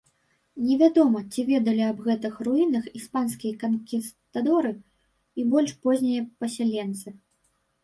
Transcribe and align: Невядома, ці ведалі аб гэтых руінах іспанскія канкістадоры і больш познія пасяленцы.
Невядома, 0.67 1.19
ці 1.35 1.43
ведалі 1.49 1.83
аб 1.89 1.99
гэтых 2.07 2.39
руінах 2.47 2.87
іспанскія 3.01 3.53
канкістадоры 3.65 4.73
і 5.39 5.47
больш 5.55 5.71
познія 5.87 6.27
пасяленцы. 6.43 7.09